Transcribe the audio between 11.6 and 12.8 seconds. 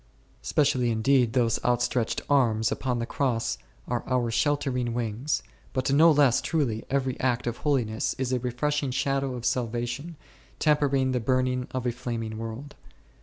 of a flaming world.